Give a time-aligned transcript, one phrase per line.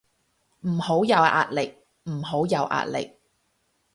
[0.61, 3.17] 唔好有壓力，唔好有壓力